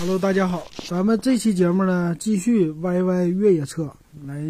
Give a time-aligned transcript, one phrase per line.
[0.00, 3.92] Hello，大家好，咱们这期节目呢，继续 YY 越野车
[4.24, 4.40] 来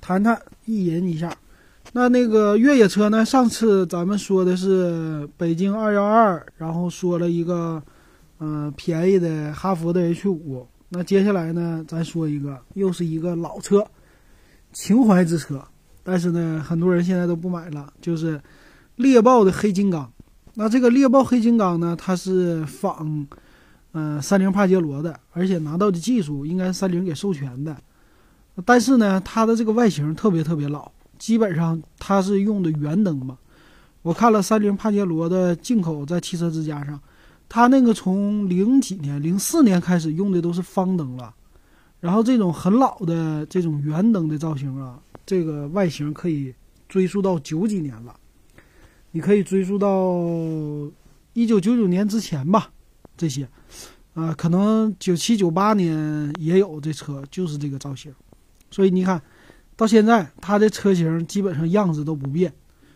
[0.00, 1.36] 谈谈意淫一下。
[1.92, 7.82] 那那个越野车呢，上次咱们说的是北京212，然后说了一个
[8.38, 10.64] 嗯、便宜的哈弗的 H5。
[10.88, 13.86] 那接下来呢，咱说一个，又是一个老车，
[14.72, 15.62] 情怀之车，
[16.02, 18.40] 但是呢，很多人现在都不买了，就是
[18.94, 20.10] 猎豹的黑金刚。
[20.54, 23.26] 那这个猎豹黑金刚呢，它是仿。
[23.98, 27.74] 嗯，三菱帕杰罗的，而且拿到的技术应该是三菱给授权的，
[28.62, 33.38] 但是呢，它的这个外形特别特别老，基本上它是用的圆灯嘛。
[34.02, 37.00] 我看了三菱帕杰罗的进口在汽车之家上，
[37.48, 41.34] 它那个从零几年、零四年开始用的都是方灯了，
[41.98, 46.54] 然后这种很老的这种圆灯的造型啊，这个外形可以
[46.86, 48.14] 追溯到九几年了，
[49.12, 50.20] 你可以追溯到
[51.32, 52.72] 一九九九年之前吧。
[53.16, 53.48] 这些，
[54.14, 58.12] 啊，可能九七九八年也有这车，就是这个造型，
[58.70, 59.20] 所以你看，
[59.76, 62.52] 到现在它的车型基本上样子都不变，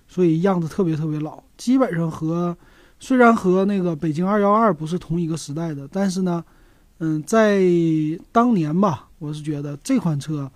[0.09, 2.57] 所以样子特别特别老，基本上和
[2.99, 6.45] 虽然和那个北京二幺二不是同一个时代的，但是呢，
[6.99, 7.63] 嗯，在
[8.33, 10.51] 当年吧，我是觉得这款车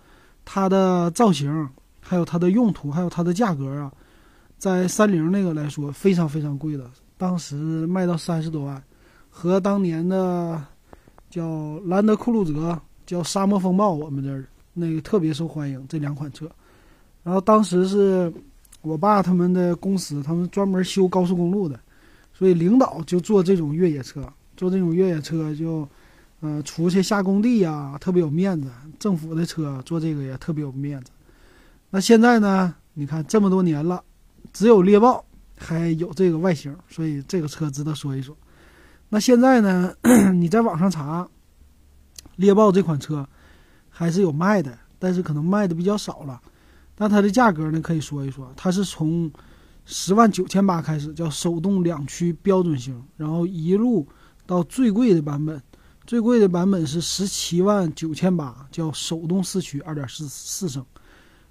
[0.44, 1.68] 它的造型，
[2.00, 3.92] 还有它的用途，还有它的价格啊，
[4.58, 7.54] 在三菱那个来说非常非常贵的，当时
[7.86, 8.82] 卖到三十多万。
[9.36, 10.64] 和当年的
[11.28, 16.48] 叫兰德酷路泽、叫沙漠风暴，我们这儿那个特别受欢迎这两款车。
[17.24, 18.32] 然后当时是
[18.80, 21.78] 我爸他们的公司，他们专门修高速公路的，
[22.32, 25.86] 所以领导就坐这种越野车，坐这种越野车就，
[26.38, 28.70] 呃，出去下工地呀，特别有面子。
[29.00, 31.10] 政府的车坐这个也特别有面子。
[31.90, 32.72] 那现在呢？
[32.94, 34.00] 你看这么多年了，
[34.52, 35.24] 只有猎豹
[35.58, 38.36] 还有这个外形，所以这个车值得说一说。
[39.10, 39.94] 那现在呢？
[40.34, 41.28] 你在网上查，
[42.36, 43.24] 猎豹这款车
[43.88, 46.40] 还是有卖的，但是可能卖的比较少了。
[46.96, 49.30] 但它的价格呢，可以说一说，它是从
[49.84, 54.04] 十万九千八开始，叫手动两驱标准型，然后一路
[54.46, 55.62] 到最贵的版本，
[56.06, 60.84] 最贵的版本是十七万九千八，叫手动四驱二点四四升。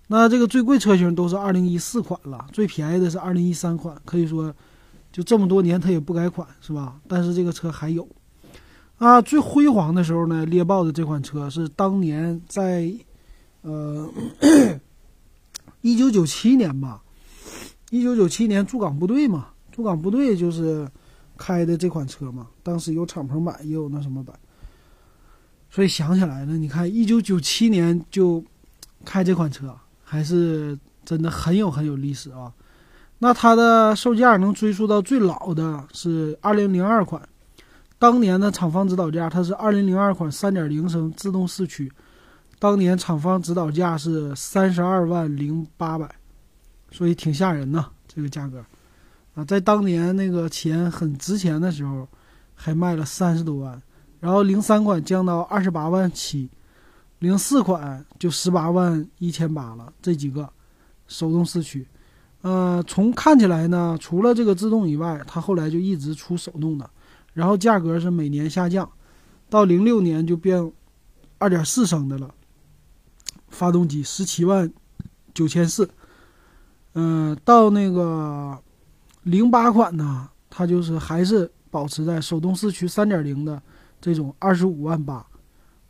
[0.07, 4.53] 那这个最贵车型都是二零一四款了，最便宜的是二零一三款，可以说。
[5.13, 6.99] 就这么多年，它也不改款，是吧？
[7.07, 8.05] 但是这个车还有，
[8.97, 12.91] 啊，最辉煌的时候呢，猎豹的这款车是当年在，
[13.61, 14.09] 呃，
[15.81, 17.03] 一九九七年吧，
[17.91, 20.89] 一九九七年驻港部队嘛，驻港部队就是
[21.37, 22.47] 开的这款车嘛。
[22.63, 24.35] 当时有敞篷版，也有那什么版，
[25.69, 28.43] 所以想起来了，你看一九九七年就
[29.05, 30.75] 开这款车，还是
[31.05, 32.51] 真的很有很有历史啊。
[33.23, 37.21] 那它的售价能追溯到最老的是二零零二款，
[37.97, 41.89] 当年的厂方指导价它是二零零二款三点零升自动四驱，
[42.59, 46.13] 当年厂方指导价是三十二万零八百，
[46.91, 48.61] 所以挺吓人呐，这个价格，
[49.35, 52.05] 啊，在当年那个钱很值钱的时候，
[52.53, 53.81] 还卖了三十多万，
[54.19, 56.49] 然后零三款降到二十八万七，
[57.19, 60.49] 零四款就十八万一千八了，这几个
[61.07, 61.87] 手动四驱。
[62.43, 66.89] 呃，从看起来呢，除了这个自动以外，它后来就一直出手动的，
[67.31, 68.91] 然后价格是每年下降，
[69.49, 70.69] 到零六年就变
[71.37, 72.29] 二点四升的了，
[73.47, 74.69] 发动机十七万
[75.33, 75.89] 九千四，
[76.95, 78.59] 嗯，到那个
[79.21, 83.61] 零八款呢，它就是还是保持在手动四驱三点零的
[84.01, 85.25] 这种二十五万八，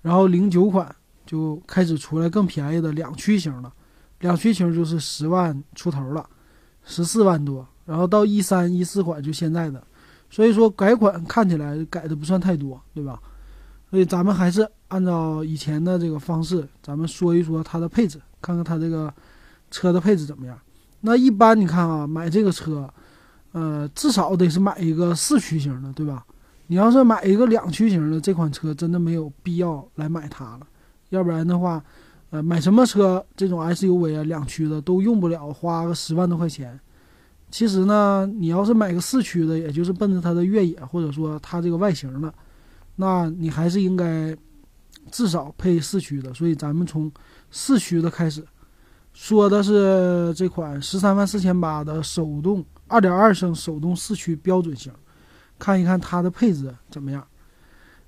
[0.04, 3.74] 然后零九款就开始出来更便宜的两驱型了，
[4.20, 6.30] 两驱型就是十万出头了。
[6.86, 9.82] 十四万多，然后到一三一四款就现在的，
[10.30, 13.20] 所以说改款看起来改的不算太多，对吧？
[13.90, 19.14] 所以咱们还是按照以前的这个方式，咱们说一说它的配置，看看它这个
[19.72, 20.58] 车的配置怎么样。
[21.02, 22.92] 那一般你看啊，买这个车，
[23.52, 26.26] 呃，至少得是买一个四驱型的，对吧？
[26.68, 30.62] 你要是买一个两驱型的，这款车真的没有必要来买它了，
[31.10, 31.84] 要不然的话。
[32.34, 36.80] 呃，买什么车这种 SUV 啊，两驱的都用不了，花个十万多块钱。
[37.52, 42.34] 其实呢，你要是买个四驱的，也就是奔着它的越野或者说它这个外形的，
[42.96, 44.36] 那你还是应该
[45.12, 46.34] 至少配四驱的。
[46.34, 47.12] 所以咱们从
[47.52, 48.44] 四驱的开始，
[49.14, 54.92] 说的是这款十三万四千八的手动二点二升手动四驱标准型，
[55.60, 57.24] 看一看它的配置怎么样。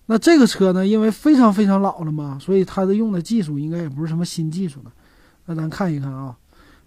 [0.08, 4.92] 那这个车呢，因为非常非常老了嘛，所以它的用的技术应该也不是什么新技术了。
[5.46, 6.38] 那咱看一看啊，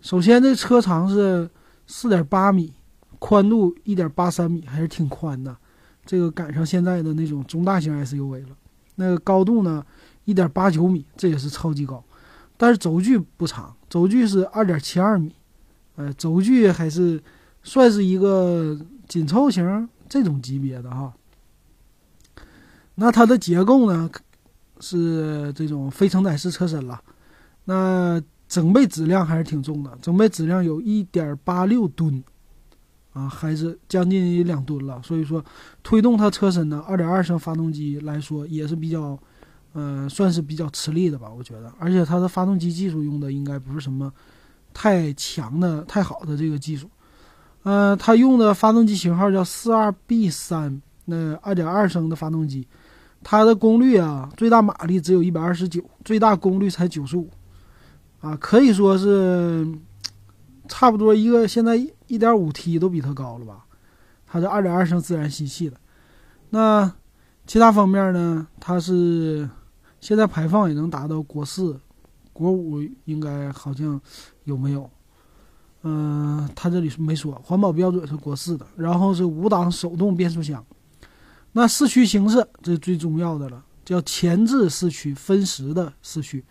[0.00, 1.49] 首先这车长是
[1.87, 2.73] 四点八米，
[3.19, 5.56] 宽度一点八三米，还是挺宽的。
[6.06, 8.56] 这个赶上现在的那种中大型 SUV 了。
[8.94, 9.85] 那个高度呢，
[10.25, 12.03] 一点八九米，这也是超级高。
[12.56, 15.32] 但是轴距不长，轴距是二点七二米，
[15.97, 17.23] 呃，轴距还是
[17.62, 21.12] 算是一个紧凑型这种级别的哈。
[23.00, 24.11] 那它的结构呢，
[24.81, 27.00] 是这种非承载式车身了。
[27.65, 32.23] 那整备质量还是挺重的，整备质量有一点八六吨，
[33.12, 35.00] 啊，还是将近两吨了。
[35.05, 35.45] 所以说，
[35.83, 39.19] 推动它车身呢，二点二升发动机来说也是比较。
[39.75, 41.71] 呃，算是比较吃力的吧，我觉得。
[41.79, 44.11] 而且它的发动机技术用的应该不是什么
[44.73, 46.91] 太强的、太好的这个技术。
[47.65, 52.67] 呃，它用的发动机型号叫四二 B 三，那二点二升的发动机，
[53.23, 57.29] 它的功率啊，最大马力只有一百二十九，最大功率才九十五，
[58.20, 59.67] 啊，可以说是
[60.69, 61.76] 差不多一个现在
[62.06, 63.65] 一点五 T 都比它高了吧。
[64.26, 65.76] 它是二点二升自然吸气的。
[66.50, 66.93] 那
[67.47, 68.47] 其他方面呢？
[68.59, 69.49] 它是。
[70.00, 71.76] 现在排放也能达到国四、
[72.32, 74.00] 国五，应该好像
[74.44, 74.88] 有没有？
[75.82, 78.64] 嗯，他这里是没说，环保标准是国四的。
[78.76, 80.64] 然后是五档手动变速箱。
[81.53, 86.45] 那四驱形式这是最重要的了，叫前置四驱分时的四驱，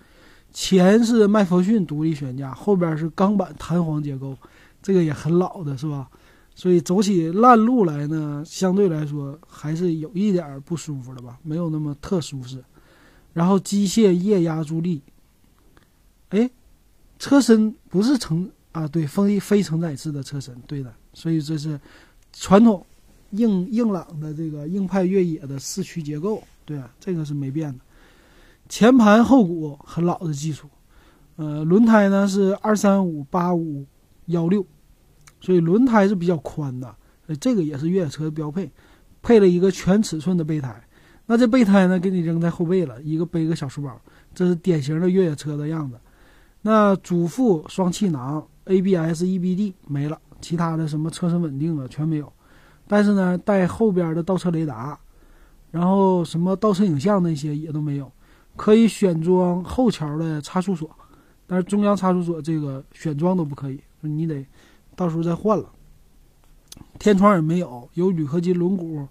[0.52, 4.38] 前是麦弗逊独立悬架，后边是钢板弹簧结构，
[4.82, 6.10] 这个也很老的是吧？
[6.56, 12.64] 所以走起烂路来呢，相对来说还是有一点不舒服的吧，没有那么特舒适。
[13.34, 15.00] 然后机械液压助力，
[16.30, 16.50] 哎，
[17.20, 21.80] 车身不是承啊，对，非非承载式的车身，对的，所以这是
[22.34, 22.84] 传统
[23.32, 27.80] 硬硬朗的这个硬派越野的四驱结构，对，这个是没变的。
[28.70, 30.68] 前盘后鼓很老的技术，
[31.36, 33.86] 呃，轮胎呢是二三五八五
[34.26, 34.66] 幺六，
[35.40, 36.96] 所以轮胎是比较宽的，
[37.40, 38.70] 这个也是越野车的标配，
[39.22, 40.84] 配了一个全尺寸的备胎。
[41.26, 44.02] 那这备胎呢，给你扔在后背了，一个背个小书包，
[44.34, 45.98] 这是典型的越野车的样子。
[46.62, 52.32] 那主副双气囊，ABS、EBD 没了，其他的什么车身稳定啊全没有。
[52.88, 54.98] 但是呢，带后边的倒车雷达，
[55.72, 58.12] 然后什么倒车影像那些也都没有。
[58.56, 60.90] 可以选装后桥的差速锁，
[61.46, 64.46] 但是中央差速锁这个选装都不可以，你得
[64.96, 65.66] 到时候再换了。
[66.98, 69.08] 天窗也没有，有铝合金轮毂。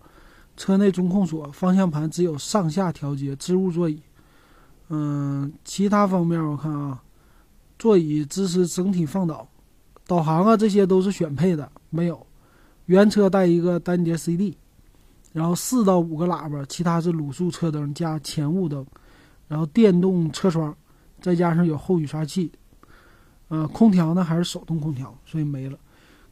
[0.56, 4.00] 车内中控锁，方向盘只有上下调节，织物座椅。
[4.88, 7.02] 嗯，其他方面我看啊，
[7.78, 9.46] 座椅支持整体放倒，
[10.06, 12.26] 导航啊这些都是选配的，没有。
[12.86, 14.56] 原车带一个单节 CD，
[15.32, 18.84] 然后四到五个喇叭，其他是卤素车灯加前雾灯，
[19.48, 20.74] 然后电动车窗，
[21.20, 22.50] 再加上有后雨刷器。
[23.48, 25.78] 呃，空调呢还是手动空调，所以没了。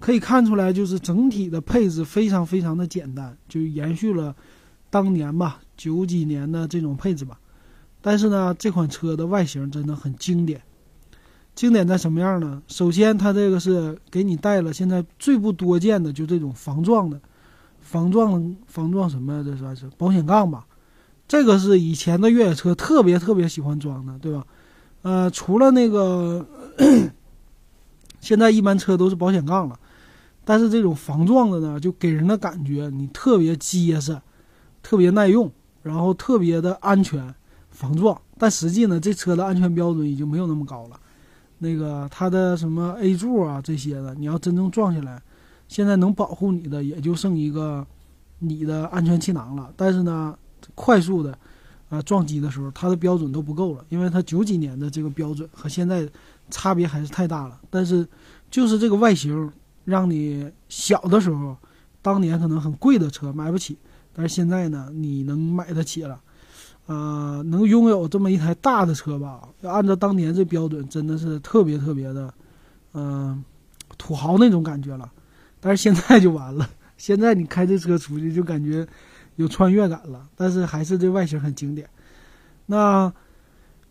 [0.01, 4.35] 可以看出来，就是整体的配置非常非常的简单，就延续了
[4.91, 7.39] 当年吧九几年的这种配置吧。
[8.01, 10.61] 但是呢，这款车的外形真的很经典。
[11.55, 12.63] 经典在什么样呢？
[12.67, 17.21] 首先，它这个是给你带了现在最不多见的，就这种防撞的，
[17.81, 19.45] 防撞防撞什么？
[19.45, 20.67] 这算是保险杠吧？
[21.29, 24.45] 这个是以前的越野车特别特别喜欢装的，对吧？
[25.03, 26.45] 呃，除了那个，
[28.21, 29.79] 现在一般车都是保险杠了。
[30.45, 34.21] 但是这种防撞的呢，就给人的感觉你特别结实，
[34.83, 35.51] 特别耐用，
[35.83, 37.35] 然后特别的安全
[37.71, 38.21] 防撞。
[38.37, 41.01] 但实际呢，这车的安全标准已经没有那么高了。
[41.59, 45.23] 那个它的什么 A 柱啊这些的，你要真正撞下来，
[45.69, 47.87] 现在能保护你的也就剩一个
[48.39, 49.73] 你的安全气囊了。
[49.77, 50.37] 但是呢，
[50.75, 51.37] 快速的
[51.89, 56.09] 啊撞击的时候，它的标准都不够了，因为它九几年的这个标准和现在
[56.51, 57.61] 差别还是太大了。
[57.71, 58.07] 但是
[58.51, 59.53] 就是这个外形。
[59.87, 61.55] 让你小的时候，
[62.01, 63.77] 当年可能很贵的车买不起，
[64.15, 66.19] 但是现在呢，你能买得起了，
[66.87, 69.41] 呃，能拥有这么一台大的车吧？
[69.63, 72.33] 要按照当年这标准，真的是特别特别的，
[72.93, 73.45] 嗯，
[73.99, 75.11] 土豪那种感觉了。
[75.61, 78.87] 但是现在就完了， 现在你开这车出去就感觉
[79.37, 81.89] 有穿越感了，但是还是这外形很经典。
[82.67, 83.13] 那。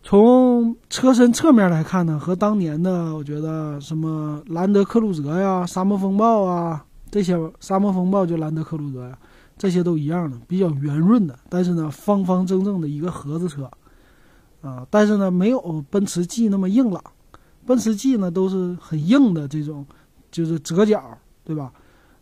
[0.05, 9.17] 从车身侧面来看呢，和当年的我觉得什么兰德克鲁泽呀、沙漠风暴啊这些，沙漠风暴就兰德克鲁泽呀，
[9.63, 13.71] 这些都一样的，比较圆润的，但是呢方方正正的一个盒子车，
[14.61, 17.01] 啊，但是呢没有奔驰 G 那么硬朗，
[17.65, 19.85] 奔驰 G 呢都是很硬的这种，
[20.29, 21.71] 就是折角，对吧？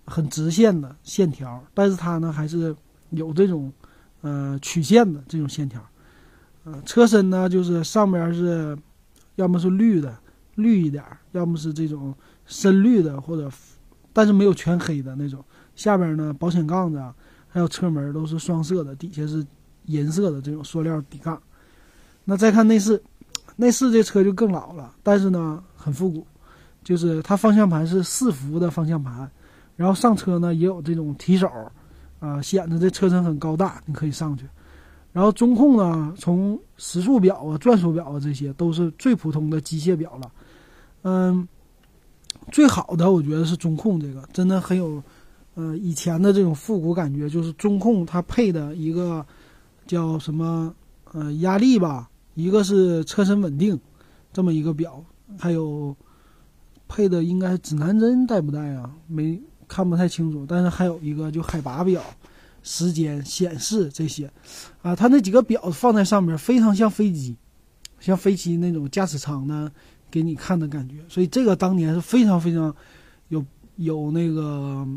[0.05, 2.75] 很直线的线条，但是它呢还是
[3.09, 3.73] 有这种，
[4.21, 5.81] 呃曲线的这种线条。
[6.63, 8.77] 呃，车身呢，就是上边是，
[9.33, 10.15] 要么是绿的，
[10.53, 12.13] 绿一点，要么是这种
[12.45, 13.49] 深绿的，或者，
[14.13, 15.43] 但是没有全黑的那种。
[15.73, 17.01] 下边呢，保险杠子，
[17.51, 19.45] 还有车门都是双色的，底下是
[19.85, 21.39] 银色的这种塑料底杠。
[22.23, 23.01] 那再看内饰，
[23.57, 26.25] 内饰这车就更老了，但是呢很复古，
[26.83, 29.29] 就是它方向盘是四幅的方向盘，
[29.75, 31.49] 然后上车呢也有这种提手，
[32.19, 34.45] 啊，显得这车身很高大，你可以上去。
[35.11, 40.31] 然后中控呢，从时速表啊、转速表啊这些都是最普通的机械表了。
[41.01, 41.45] 嗯，
[42.51, 45.03] 最好的我觉得是中控这个，真的很有，
[45.55, 47.29] 呃，以前的这种复古感觉。
[47.29, 49.25] 就是中控它配的一个
[49.85, 50.73] 叫什么
[51.11, 53.79] 呃压力吧，一个是车身稳定，
[54.33, 55.03] 这么一个表，
[55.37, 55.95] 还有
[56.87, 58.91] 配的应该指南针带不带啊？
[59.07, 60.45] 没看不太清楚。
[60.47, 62.01] 但是还有一个就海拔表。
[62.63, 64.31] 时间显示这些，
[64.83, 67.35] 啊，它那几个表放在上面，非常像飞机，
[67.99, 69.71] 像飞机那种驾驶舱呢
[70.11, 70.97] 给你看的感觉。
[71.09, 72.71] 所以这个当年是非常非常
[73.29, 73.43] 有
[73.77, 74.87] 有那个，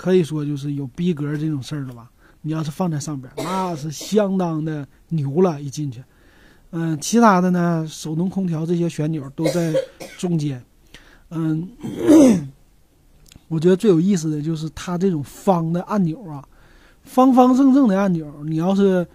[0.00, 2.10] 可以说就是有逼格这种事儿了吧？
[2.40, 5.60] 你要是放在上边，那是相当的牛了。
[5.60, 6.02] 一进去，
[6.70, 9.74] 嗯，其他的呢，手动空调这些旋钮都在
[10.16, 10.64] 中间，
[11.28, 11.68] 嗯，
[13.48, 16.42] 我觉得最有意思的就是它这种方的按钮啊。
[17.02, 19.06] 方方正正的按钮，你要是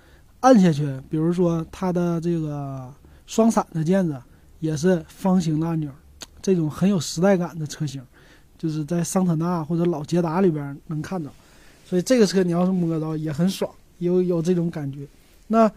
[0.41, 2.93] 按下去，比如说它的这个
[3.25, 4.21] 双闪的键子
[4.59, 5.89] 也是方形的按钮，
[6.43, 8.03] 这种很有时代感的车型，
[8.57, 11.31] 就是在桑塔纳或者老捷达里边能看到。
[11.85, 13.69] 所以这个车你要是摸到也很爽，
[13.99, 15.07] 有有这种感觉。
[15.47, 15.71] 那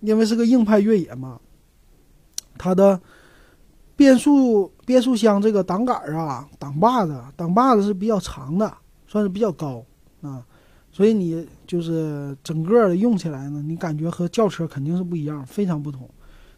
[0.00, 1.40] 因为是个硬派越野嘛，
[2.56, 3.00] 它的
[3.94, 8.72] 变速变速箱这个挡杆啊、挡把子、挡把子是比较长的，
[9.06, 9.84] 算是比较高
[10.20, 10.44] 啊。
[10.90, 16.08] 所以你就是整个的用起来呢，你感觉和轿车肯定是不一样，非常不同，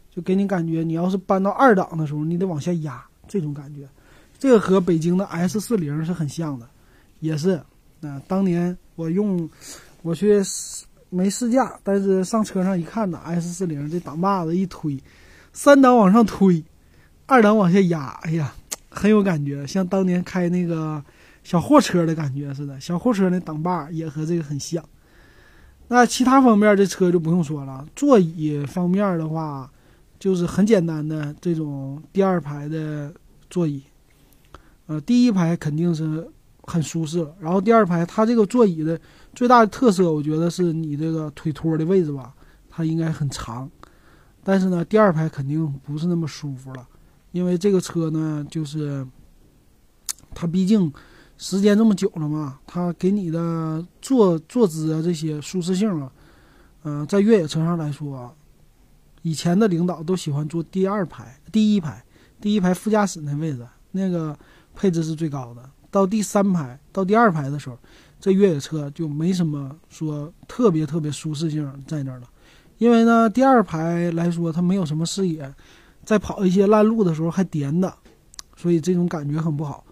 [0.09, 3.87] 就给你感觉，你要是搬到二档的时候，你得往下压这种感觉。
[4.41, 6.67] 这个和北京的 S 四零是很像的，
[7.19, 7.51] 也是
[8.01, 8.19] 啊。
[8.27, 9.47] 当年我用，
[10.01, 14.97] 我去试没试驾，但是上车上一看呢，S 四零这挡把子一推，
[15.53, 16.63] 三档往上推，
[17.27, 18.51] 二档往下压，哎呀，
[18.89, 21.03] 很有感觉，像当年开那个。
[21.43, 24.83] 小货车的感觉似的，小货车那挡把也和这个很像。
[25.87, 29.67] 那其他方面这车就不用说了，座椅方面的话，
[30.19, 33.11] 就是很简单的这种第二排的
[33.49, 33.81] 座椅。
[34.91, 36.29] 呃，第一排肯定是
[36.63, 38.99] 很舒适，然后第二排它这个座椅的
[39.33, 42.33] 最大的特色，我觉得是你这个腿托的位置吧，
[42.69, 43.71] 它应该很长。
[44.43, 46.85] 但是呢，第二排肯定不是那么舒服了，
[47.31, 49.07] 因为这个车呢，就是
[50.35, 50.91] 它毕竟。
[51.37, 56.11] 时间这么久了嘛，它给你的坐坐姿啊这些舒适性啊，
[56.83, 58.31] 嗯，在越野车上来说，
[59.23, 62.05] 以前的领导都喜欢坐第二排、第一排、
[62.39, 64.37] 第一排副驾驶那位置，那个
[64.75, 65.61] 配置是最高的。
[65.89, 67.77] 到第三排、到第二排的时候，
[68.19, 72.27] 这越野车就没什么说特别特别舒适性在那儿了，
[72.77, 75.53] 因为呢，第二排来说它没有什么视野，
[76.05, 77.93] 在跑一些烂路的时候还颠的，
[78.55, 79.83] 所以这种感觉很不好。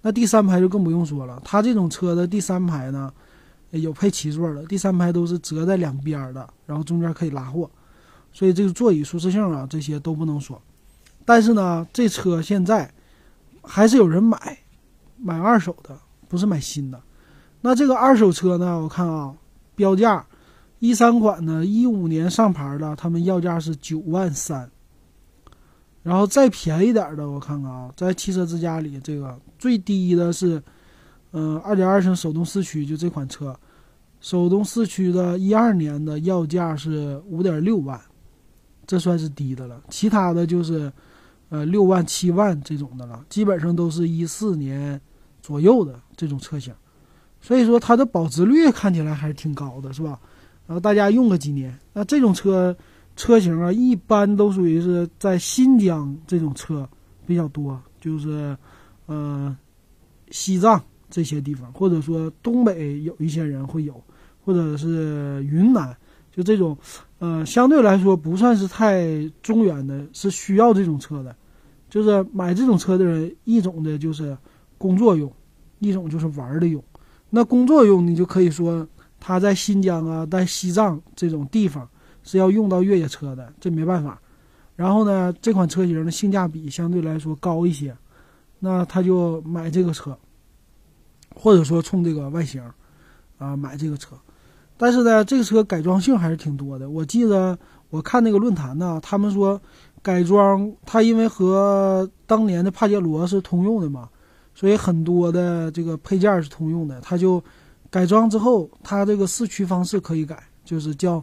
[0.00, 3.12] 那第三排就更不用说了，它这种车的第三排呢，
[3.70, 7.68] 有配七座的，第三排都是折在两边的，然后中间可以拉货，
[8.32, 10.62] 所以这个座椅舒适性啊，这些都不能说。
[11.24, 12.88] 但是呢，这车现在
[13.68, 14.58] 还是有人买，
[15.18, 15.94] 买二手的，
[16.26, 16.98] 不是买新的。
[17.60, 19.34] 那这个二手车呢，我看啊，
[19.74, 20.24] 标价
[20.78, 24.70] 一三款的，一五年上牌的，他们要价是九万三。
[26.02, 30.62] 然后再便宜点的，我看看啊，在汽车之家里，这个最低的是，
[31.32, 33.54] 嗯，二点二升手动四驱，就这款车，
[34.20, 38.00] 手动四驱的，一二年的要价是五点六万，
[38.86, 39.82] 这算是低的了。
[39.90, 40.90] 其他的就是，
[41.48, 45.00] 呃，六万、七万这种的了，基本上都是一四年
[45.40, 46.72] 左右的这种车型，
[47.40, 50.18] 所以说它的保值率看起来还是挺高的，是吧？
[50.66, 52.76] 然后大家用个几年，那这种车。
[53.20, 56.88] 车型啊，一般都属于是在新疆这种车
[57.26, 58.56] 比较多，就是，
[59.06, 59.56] 呃，
[60.30, 64.00] 西藏这些地方，或者说东北有一些人会有，
[64.44, 65.96] 或者是云南，
[66.38, 66.78] 就这种，
[67.18, 71.34] 呃，相对来说不算是太中原的，是需要这种车的，
[71.90, 74.38] 就是买这种车的人，一种的就是
[74.78, 75.32] 工作用，
[75.80, 76.80] 一种就是玩的用。
[77.30, 78.86] 那工作用，你就可以说
[79.18, 81.88] 他在新疆啊，在西藏这种地方。
[82.24, 84.20] 是要用到越野车的，这没办法。
[84.76, 87.96] 然后呢，这款车型的性价比相对来说高一些，
[88.58, 90.14] 那他就买这个车，
[91.34, 92.62] 或者说冲这个外形，
[93.38, 94.14] 啊，买这个车。
[94.78, 96.88] 但是呢，这个车改装性还是挺多的。
[96.88, 97.58] 我记得
[97.90, 99.60] 我看那个论坛呢，他们说
[100.00, 104.08] 改装它因为和当年的帕杰罗是通用的嘛，
[104.54, 107.42] 所以很多的这个配件是通用的，它就
[107.90, 111.22] 改装之后，它这个四驱方式可以改，就是叫，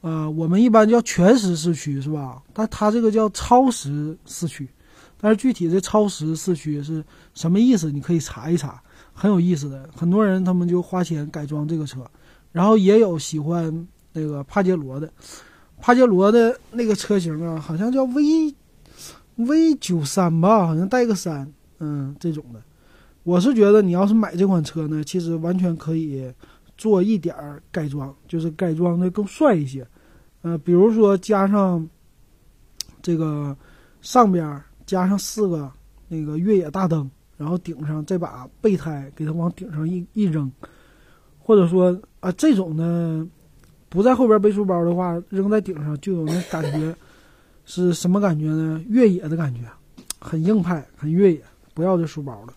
[0.00, 2.42] 呃，我们一般叫全时四驱是吧？
[2.52, 4.68] 但它这个叫超时四驱，
[5.20, 7.04] 但是具体这超时四驱是
[7.34, 7.92] 什么意思？
[7.92, 9.88] 你可以查一查，很有意思的。
[9.94, 12.00] 很多人他们就花钱改装这个车，
[12.54, 15.12] 然后也有喜欢那个帕杰罗的，
[15.80, 18.54] 帕杰罗的那个车型啊，好像叫 V
[19.34, 22.62] V 九三吧，好像带个三，嗯，这种的。
[23.24, 26.32] 我是觉得你要是买这款车呢，其实完全可以
[26.78, 27.34] 做一点
[27.72, 29.84] 改装，就是改装的更帅一些。
[30.42, 31.84] 呃，比如说加上
[33.02, 33.56] 这个
[34.00, 35.68] 上边加上四个
[36.06, 40.48] 那个越野大灯，然后顶上再把备胎给它往顶上一一扔，
[41.46, 43.28] 或者说啊这种呢
[43.90, 46.92] 不在后边背书包的话，扔在顶上就有那感觉
[47.66, 48.82] 是什么感觉呢？
[48.88, 49.60] 越野的感觉，
[50.18, 51.40] 很硬派，很越野。
[51.74, 52.54] 不要这书包了。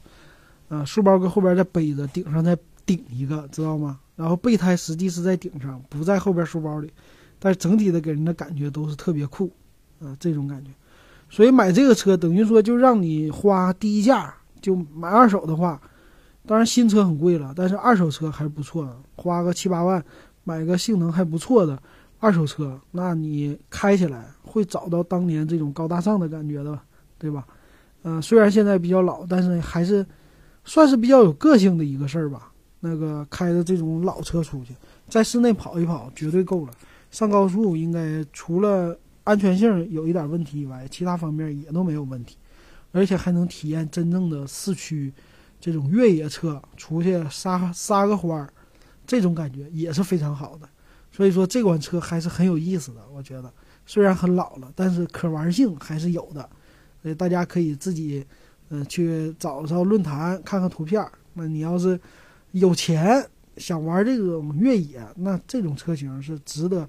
[0.70, 4.00] 啊，书包搁后边再背着，顶上再顶一个，知道吗？
[4.16, 6.92] 然后备胎实际是在顶上，不在后边书包里，
[7.40, 9.52] 但是整体的给人的感觉都是特别酷，
[10.00, 10.72] 啊，这种感觉。
[11.30, 15.80] 所以买这个车等于说就让你花低价，就买二手的话，
[16.48, 20.04] 当然新车很贵了，但是二手车还是不错的，花个七八万
[20.44, 21.78] 买个性能还不错的
[22.20, 26.80] 二手车，那你开起来会找到当年这种高大上的感觉的，
[27.20, 27.46] 对吧？
[28.02, 30.04] 嗯，虽然现在比较老，但是还是。
[30.70, 32.52] 算是比较有个性的一个事儿吧。
[32.82, 34.76] 那个开着这种老车出去，
[35.08, 36.74] 在室内跑一跑绝对够了。
[37.10, 42.36] 上高速应该除了安全性有一点问题以外，其他方面也都没有问题，
[42.92, 45.14] 而且还能体验真正的四驱
[45.60, 48.50] 这种越野车出去撒撒个欢儿，
[49.06, 50.68] 这种感觉也是非常好的。
[51.12, 53.52] 所以说这款车还是很有意思的，我觉得
[53.86, 56.50] 虽然很老了，但是可玩性还是有的。
[57.02, 58.26] 所以大家可以自己。
[58.70, 61.02] 嗯，去找找论坛看看图片。
[61.34, 61.98] 那你要是
[62.52, 66.86] 有钱想玩这种越野，那这种车型是值得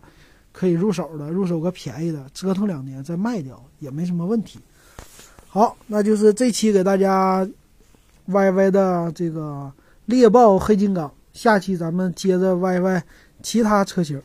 [0.50, 4.58] 可以入手的，入手个便宜的，折腾两年再卖掉也没什么问题。
[5.46, 7.48] 好，那就是这期给大家
[8.28, 9.72] YY 的这个
[10.04, 13.02] 猎豹黑金刚，下期咱们接着 YY
[13.42, 14.22] 其他车型。